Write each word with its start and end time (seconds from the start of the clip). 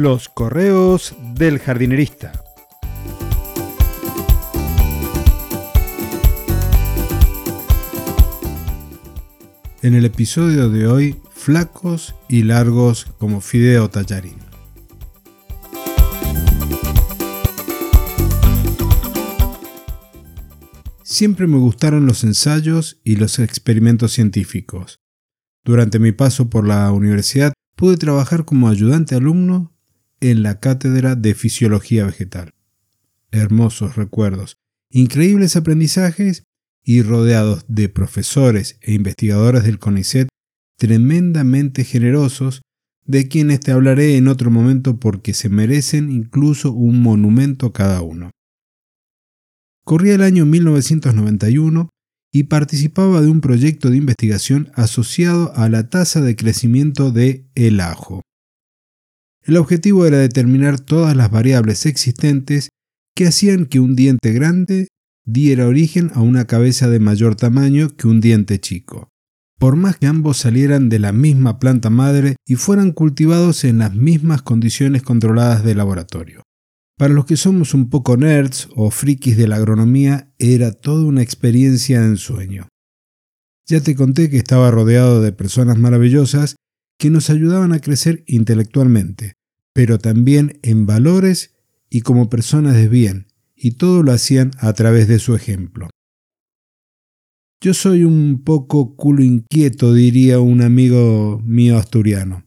Los 0.00 0.28
correos 0.28 1.16
del 1.34 1.58
jardinerista. 1.58 2.30
En 9.82 9.94
el 9.94 10.04
episodio 10.04 10.68
de 10.68 10.86
hoy, 10.86 11.20
flacos 11.32 12.14
y 12.28 12.44
largos 12.44 13.06
como 13.18 13.40
fideo 13.40 13.90
tallarín. 13.90 14.36
Siempre 21.02 21.48
me 21.48 21.58
gustaron 21.58 22.06
los 22.06 22.22
ensayos 22.22 23.00
y 23.02 23.16
los 23.16 23.40
experimentos 23.40 24.12
científicos. 24.12 25.00
Durante 25.64 25.98
mi 25.98 26.12
paso 26.12 26.48
por 26.48 26.68
la 26.68 26.92
universidad 26.92 27.52
pude 27.74 27.96
trabajar 27.96 28.44
como 28.44 28.68
ayudante 28.68 29.16
alumno 29.16 29.74
en 30.20 30.42
la 30.42 30.60
cátedra 30.60 31.14
de 31.14 31.34
fisiología 31.34 32.04
vegetal. 32.04 32.54
Hermosos 33.30 33.96
recuerdos, 33.96 34.56
increíbles 34.90 35.56
aprendizajes 35.56 36.44
y 36.82 37.02
rodeados 37.02 37.64
de 37.68 37.88
profesores 37.88 38.78
e 38.80 38.92
investigadores 38.92 39.64
del 39.64 39.78
CONICET 39.78 40.28
tremendamente 40.78 41.84
generosos, 41.84 42.62
de 43.04 43.28
quienes 43.28 43.60
te 43.60 43.72
hablaré 43.72 44.16
en 44.16 44.28
otro 44.28 44.50
momento 44.50 44.98
porque 45.00 45.34
se 45.34 45.48
merecen 45.48 46.10
incluso 46.10 46.72
un 46.72 47.02
monumento 47.02 47.72
cada 47.72 48.00
uno. 48.00 48.30
Corría 49.84 50.14
el 50.14 50.22
año 50.22 50.46
1991 50.46 51.88
y 52.32 52.44
participaba 52.44 53.20
de 53.22 53.28
un 53.28 53.40
proyecto 53.40 53.90
de 53.90 53.96
investigación 53.96 54.70
asociado 54.74 55.52
a 55.56 55.68
la 55.68 55.88
tasa 55.88 56.20
de 56.20 56.36
crecimiento 56.36 57.10
de 57.10 57.46
el 57.54 57.80
ajo. 57.80 58.22
El 59.48 59.56
objetivo 59.56 60.04
era 60.04 60.18
determinar 60.18 60.78
todas 60.78 61.16
las 61.16 61.30
variables 61.30 61.86
existentes 61.86 62.68
que 63.16 63.26
hacían 63.26 63.64
que 63.64 63.80
un 63.80 63.96
diente 63.96 64.32
grande 64.32 64.88
diera 65.24 65.66
origen 65.66 66.10
a 66.12 66.20
una 66.20 66.46
cabeza 66.46 66.90
de 66.90 67.00
mayor 67.00 67.34
tamaño 67.34 67.96
que 67.96 68.08
un 68.08 68.20
diente 68.20 68.60
chico. 68.60 69.08
Por 69.58 69.74
más 69.74 69.96
que 69.96 70.06
ambos 70.06 70.36
salieran 70.36 70.90
de 70.90 70.98
la 70.98 71.12
misma 71.12 71.58
planta 71.58 71.88
madre 71.88 72.36
y 72.46 72.56
fueran 72.56 72.92
cultivados 72.92 73.64
en 73.64 73.78
las 73.78 73.94
mismas 73.94 74.42
condiciones 74.42 75.02
controladas 75.02 75.64
de 75.64 75.74
laboratorio. 75.74 76.42
Para 76.98 77.14
los 77.14 77.24
que 77.24 77.38
somos 77.38 77.72
un 77.72 77.88
poco 77.88 78.18
nerds 78.18 78.68
o 78.76 78.90
frikis 78.90 79.38
de 79.38 79.48
la 79.48 79.56
agronomía, 79.56 80.30
era 80.38 80.72
toda 80.72 81.06
una 81.06 81.22
experiencia 81.22 82.04
en 82.04 82.18
sueño. 82.18 82.68
Ya 83.66 83.80
te 83.80 83.94
conté 83.94 84.28
que 84.28 84.36
estaba 84.36 84.70
rodeado 84.70 85.22
de 85.22 85.32
personas 85.32 85.78
maravillosas 85.78 86.56
que 86.98 87.08
nos 87.08 87.30
ayudaban 87.30 87.72
a 87.72 87.80
crecer 87.80 88.24
intelectualmente, 88.26 89.37
pero 89.78 90.00
también 90.00 90.58
en 90.64 90.86
valores 90.86 91.54
y 91.88 92.00
como 92.00 92.28
personas 92.28 92.74
de 92.74 92.88
bien, 92.88 93.28
y 93.54 93.76
todo 93.76 94.02
lo 94.02 94.10
hacían 94.10 94.50
a 94.58 94.72
través 94.72 95.06
de 95.06 95.20
su 95.20 95.36
ejemplo. 95.36 95.88
Yo 97.60 97.72
soy 97.74 98.02
un 98.02 98.42
poco 98.42 98.96
culo 98.96 99.22
inquieto, 99.22 99.94
diría 99.94 100.40
un 100.40 100.62
amigo 100.62 101.40
mío 101.44 101.78
asturiano. 101.78 102.44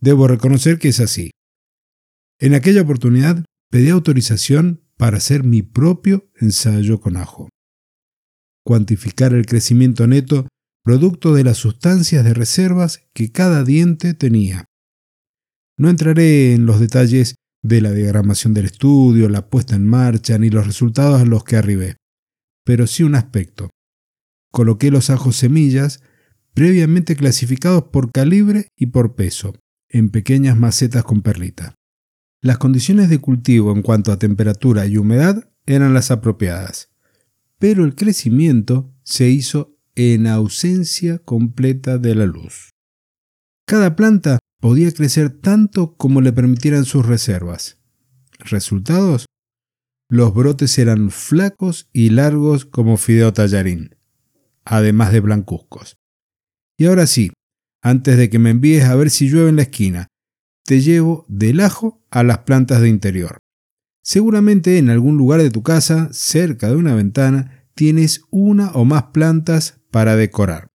Debo 0.00 0.26
reconocer 0.26 0.80
que 0.80 0.88
es 0.88 0.98
así. 0.98 1.30
En 2.40 2.52
aquella 2.52 2.82
oportunidad 2.82 3.44
pedí 3.70 3.90
autorización 3.90 4.82
para 4.96 5.18
hacer 5.18 5.44
mi 5.44 5.62
propio 5.62 6.32
ensayo 6.34 7.00
con 7.00 7.16
ajo. 7.16 7.48
Cuantificar 8.64 9.34
el 9.34 9.46
crecimiento 9.46 10.08
neto 10.08 10.48
producto 10.82 11.32
de 11.32 11.44
las 11.44 11.58
sustancias 11.58 12.24
de 12.24 12.34
reservas 12.34 13.04
que 13.14 13.30
cada 13.30 13.62
diente 13.62 14.14
tenía. 14.14 14.64
No 15.82 15.90
entraré 15.90 16.54
en 16.54 16.64
los 16.64 16.78
detalles 16.78 17.34
de 17.60 17.80
la 17.80 17.90
diagramación 17.90 18.54
del 18.54 18.66
estudio, 18.66 19.28
la 19.28 19.48
puesta 19.50 19.74
en 19.74 19.84
marcha, 19.84 20.38
ni 20.38 20.48
los 20.48 20.64
resultados 20.64 21.20
a 21.20 21.24
los 21.24 21.42
que 21.42 21.56
arribé, 21.56 21.96
pero 22.64 22.86
sí 22.86 23.02
un 23.02 23.16
aspecto. 23.16 23.68
Coloqué 24.52 24.92
los 24.92 25.10
ajos 25.10 25.34
semillas 25.34 26.00
previamente 26.54 27.16
clasificados 27.16 27.86
por 27.90 28.12
calibre 28.12 28.68
y 28.76 28.86
por 28.86 29.16
peso, 29.16 29.56
en 29.88 30.10
pequeñas 30.10 30.56
macetas 30.56 31.02
con 31.02 31.20
perlita. 31.20 31.74
Las 32.40 32.58
condiciones 32.58 33.10
de 33.10 33.18
cultivo 33.18 33.72
en 33.72 33.82
cuanto 33.82 34.12
a 34.12 34.20
temperatura 34.20 34.86
y 34.86 34.98
humedad 34.98 35.50
eran 35.66 35.94
las 35.94 36.12
apropiadas, 36.12 36.90
pero 37.58 37.84
el 37.84 37.96
crecimiento 37.96 38.94
se 39.02 39.30
hizo 39.30 39.76
en 39.96 40.28
ausencia 40.28 41.18
completa 41.18 41.98
de 41.98 42.14
la 42.14 42.26
luz. 42.26 42.70
Cada 43.66 43.96
planta 43.96 44.38
podía 44.62 44.92
crecer 44.92 45.28
tanto 45.28 45.96
como 45.96 46.20
le 46.20 46.32
permitieran 46.32 46.84
sus 46.84 47.04
reservas. 47.04 47.78
¿Resultados? 48.38 49.26
Los 50.08 50.32
brotes 50.32 50.78
eran 50.78 51.10
flacos 51.10 51.90
y 51.92 52.10
largos 52.10 52.64
como 52.64 52.96
fideo 52.96 53.32
tallarín, 53.32 53.96
además 54.64 55.12
de 55.12 55.18
blancuzcos. 55.18 55.96
Y 56.78 56.86
ahora 56.86 57.08
sí, 57.08 57.32
antes 57.82 58.16
de 58.16 58.30
que 58.30 58.38
me 58.38 58.50
envíes 58.50 58.84
a 58.84 58.94
ver 58.94 59.10
si 59.10 59.28
llueve 59.28 59.48
en 59.48 59.56
la 59.56 59.62
esquina, 59.62 60.06
te 60.64 60.80
llevo 60.80 61.26
del 61.28 61.58
ajo 61.58 62.00
a 62.08 62.22
las 62.22 62.38
plantas 62.38 62.80
de 62.80 62.88
interior. 62.88 63.38
Seguramente 64.04 64.78
en 64.78 64.90
algún 64.90 65.16
lugar 65.16 65.42
de 65.42 65.50
tu 65.50 65.64
casa, 65.64 66.08
cerca 66.12 66.68
de 66.68 66.76
una 66.76 66.94
ventana, 66.94 67.66
tienes 67.74 68.22
una 68.30 68.70
o 68.72 68.84
más 68.84 69.06
plantas 69.06 69.80
para 69.90 70.14
decorar. 70.14 70.68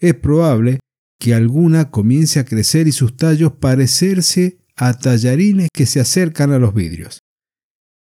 Es 0.00 0.14
probable 0.14 0.78
que 1.18 1.34
alguna 1.34 1.90
comience 1.90 2.38
a 2.38 2.44
crecer 2.44 2.86
y 2.88 2.92
sus 2.92 3.16
tallos 3.16 3.52
parecerse 3.52 4.58
a 4.76 4.94
tallarines 4.94 5.68
que 5.72 5.86
se 5.86 6.00
acercan 6.00 6.52
a 6.52 6.58
los 6.58 6.74
vidrios. 6.74 7.20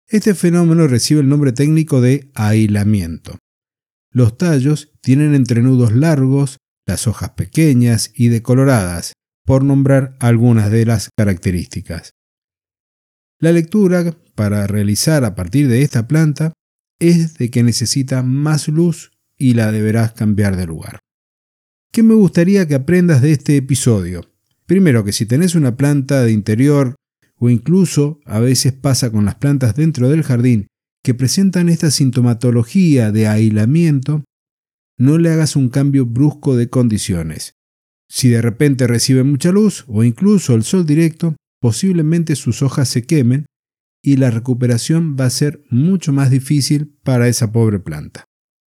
Este 0.07 0.35
fenómeno 0.35 0.87
recibe 0.87 1.21
el 1.21 1.27
nombre 1.27 1.51
técnico 1.51 1.99
de 1.99 2.31
aislamiento. 2.35 3.37
Los 4.11 4.37
tallos 4.37 4.93
tienen 5.01 5.35
entrenudos 5.35 5.93
largos, 5.93 6.57
las 6.85 7.07
hojas 7.07 7.31
pequeñas 7.31 8.11
y 8.15 8.29
decoloradas, 8.29 9.13
por 9.45 9.63
nombrar 9.63 10.15
algunas 10.19 10.71
de 10.71 10.85
las 10.85 11.09
características. 11.17 12.11
La 13.39 13.51
lectura 13.51 14.17
para 14.35 14.65
realizar 14.67 15.25
a 15.25 15.35
partir 15.35 15.67
de 15.67 15.81
esta 15.81 16.07
planta 16.07 16.53
es 16.99 17.35
de 17.35 17.49
que 17.49 17.63
necesita 17.63 18.23
más 18.23 18.67
luz 18.67 19.11
y 19.37 19.53
la 19.53 19.71
deberás 19.71 20.13
cambiar 20.13 20.55
de 20.55 20.65
lugar. 20.65 20.99
¿Qué 21.91 22.03
me 22.03 22.13
gustaría 22.13 22.67
que 22.67 22.75
aprendas 22.75 23.21
de 23.21 23.31
este 23.31 23.57
episodio? 23.57 24.29
Primero 24.65 25.03
que 25.03 25.13
si 25.13 25.25
tenés 25.25 25.55
una 25.55 25.77
planta 25.77 26.23
de 26.23 26.31
interior 26.31 26.95
o 27.37 27.49
incluso 27.49 28.19
a 28.25 28.39
veces 28.39 28.73
pasa 28.73 29.11
con 29.11 29.25
las 29.25 29.35
plantas 29.35 29.75
dentro 29.75 30.09
del 30.09 30.23
jardín 30.23 30.67
que 31.03 31.13
presentan 31.13 31.69
esta 31.69 31.89
sintomatología 31.89 33.11
de 33.11 33.27
aislamiento, 33.27 34.23
no 34.97 35.17
le 35.17 35.31
hagas 35.31 35.55
un 35.55 35.69
cambio 35.69 36.05
brusco 36.05 36.55
de 36.55 36.69
condiciones. 36.69 37.53
Si 38.09 38.29
de 38.29 38.41
repente 38.41 38.87
recibe 38.87 39.23
mucha 39.23 39.51
luz 39.51 39.85
o 39.87 40.03
incluso 40.03 40.53
el 40.55 40.63
sol 40.63 40.85
directo, 40.85 41.35
posiblemente 41.61 42.35
sus 42.35 42.61
hojas 42.61 42.89
se 42.89 43.03
quemen 43.03 43.45
y 44.03 44.17
la 44.17 44.31
recuperación 44.31 45.15
va 45.19 45.25
a 45.25 45.29
ser 45.29 45.63
mucho 45.69 46.13
más 46.13 46.29
difícil 46.29 46.95
para 47.03 47.27
esa 47.27 47.51
pobre 47.51 47.79
planta. 47.79 48.25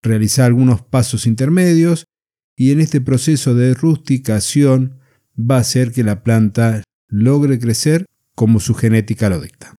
Realiza 0.04 0.46
algunos 0.46 0.82
pasos 0.82 1.28
intermedios 1.28 2.06
y 2.56 2.72
en 2.72 2.80
este 2.80 3.02
proceso 3.02 3.56
de 3.56 3.74
rusticación 3.74 5.00
va 5.38 5.58
a 5.58 5.62
hacer 5.62 5.92
que 5.92 6.04
la 6.04 6.24
planta 6.24 6.84
logre 7.08 7.60
crecer 7.60 8.06
como 8.36 8.60
su 8.60 8.74
genética 8.74 9.30
lo 9.30 9.42
dicta. 9.42 9.76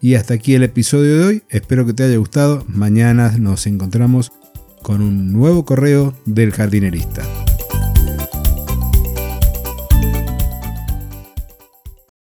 Y 0.00 0.16
hasta 0.16 0.34
aquí 0.34 0.54
el 0.54 0.62
episodio 0.62 1.18
de 1.18 1.24
hoy, 1.24 1.42
espero 1.48 1.86
que 1.86 1.94
te 1.94 2.04
haya 2.04 2.18
gustado, 2.18 2.64
mañana 2.68 3.38
nos 3.38 3.66
encontramos 3.66 4.32
con 4.82 5.00
un 5.00 5.32
nuevo 5.32 5.64
correo 5.64 6.14
del 6.26 6.52
jardinerista. 6.52 7.22